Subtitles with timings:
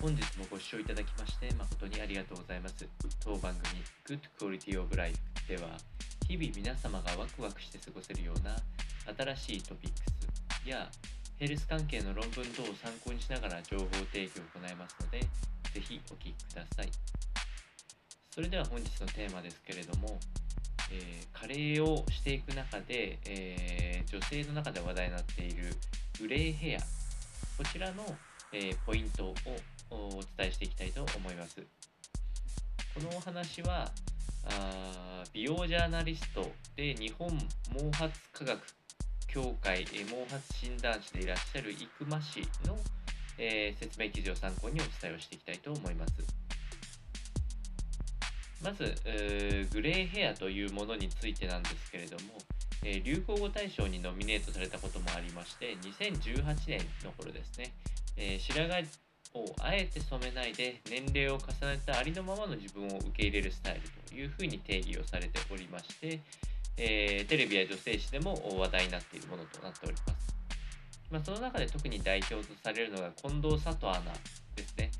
[0.00, 2.88] 本日もご視聴いただきまして誠にありがとうございます。
[3.22, 3.54] 当番
[4.08, 5.76] 組 Good Quality of Life では
[6.26, 8.56] 日々皆様がワクワクして過ごせるような
[9.36, 9.96] 新しいトピック
[10.64, 10.88] スや
[11.38, 15.28] ヘルス関係の論文等を参考にしながら情報提供を行いますのでぜ
[15.80, 16.88] ひお聞きください。
[18.30, 20.18] それでは本日のテーマですけれども、
[20.90, 25.74] えー、加齢をしていく中で、えー、女性の中で話題になっている
[26.18, 26.80] グレーヘア
[27.58, 28.02] こちらの、
[28.52, 29.34] えー、ポイントを
[29.90, 31.60] お伝えしていきたいと思います。
[32.94, 33.90] このお話は
[34.44, 38.60] あ美容ジャーナリストで日本毛髪科学
[39.28, 42.76] 協会毛髪診断士でいらっしゃる生間氏の、
[43.38, 46.12] えー、説明記事を参考にお伝えをしていきたいと思います。
[48.62, 48.94] まず、
[49.72, 52.34] グレーヘアというものについてなんですけれども、
[52.82, 57.72] えー、流行語大賞にノミネートされたこともありまして、2018年の頃ですね、
[58.20, 58.86] えー、白髪
[59.34, 66.20] をあえて染めないで年齢を重ねたありのままの自分を受け入れるスタイルというふうに定義をされておりまして、
[66.76, 70.36] えー、テレビや女性誌でも話題になっているものとなっております。
[71.10, 74.12] まあ、その中で特に代表とされるのが近藤佐藤アナ
[74.54, 74.90] ですね。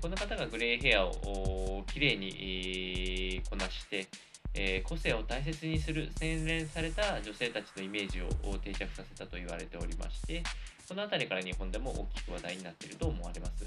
[0.00, 4.08] この方がグレーヘアをきれいにこなして、
[4.54, 10.42] えー、個性を大切にする洗練された女性たちのイメージを定着させたと言われておりまして、
[10.86, 13.64] その辺りから日本でも大きく話題になっていると思われます。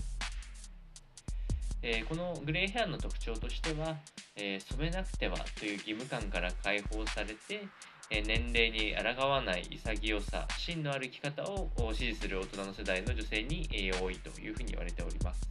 [1.87, 3.95] えー、このグレーヘアの特徴としては、
[4.35, 7.67] えー、染めなくてはという義務感から解放されて、
[8.09, 13.69] えー、年齢に抗わない潔さ、芯のある生き方を支持する大人の世代の女性に、
[14.01, 15.47] 多いというふうに言われております。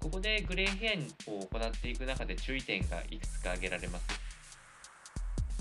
[0.00, 4.06] ここでグレーヘアを行っていく中で注意点がいくつか挙げられます。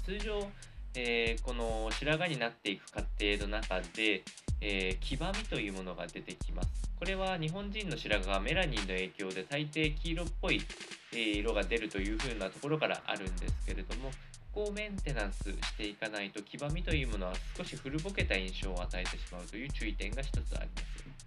[0.04, 0.52] 通常、
[0.96, 4.24] え、この白髪になっていく過程の中で、
[4.62, 6.70] えー、黄ばみというものが出てきます。
[6.98, 10.62] これは日本人の白髪がメラニンの影響で大抵黄色っぽい、
[11.14, 14.10] え、色が出るというふうなところからあるんですけれども、
[14.54, 21.26] ここをメンテナンスしていかないと黄ばみというものは少し古ぼけた印象を与えてしまうという注意点が一つあります。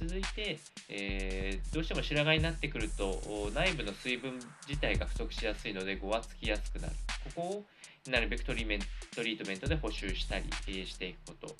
[0.00, 3.20] 続いて、えー、どうしても白髪になってくると
[3.54, 6.94] 内部の水分自体が不足しやすいのでごわつきやすくなる
[7.34, 7.64] ここを
[8.10, 11.54] なるべくトリートメントで補修したり、え、していくこと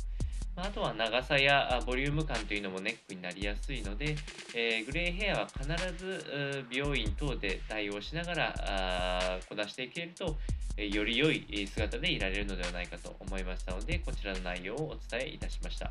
[0.57, 4.17] あとは長さやボリューム感というのもネックになりやすいので、
[4.55, 5.65] えー、グレーヘアは必
[5.97, 10.37] ず美容院等で対応しながらこなしていけると、
[10.77, 15.91] えより良い姿でいられるのではないかと思いましたのでこちらの内容をお伝えいたしました。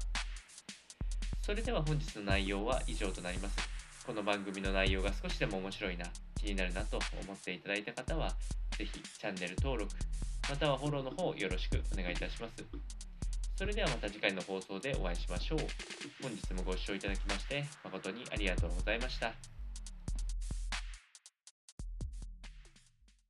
[1.41, 3.57] それでは本日の内容は以上となります。
[4.05, 6.05] この番組の内容が少しでも面白いな
[6.35, 8.33] 気になるなと思っていただいた方は
[8.77, 9.91] 是非チャンネル登録
[10.49, 13.08] またはフォローの方よろしくお願いいたします。
[13.59, 15.59] それではまた次回の放送でお会いしましょう。
[16.23, 19.33] 本日もご視聴いただきまして誠にありがとうございました。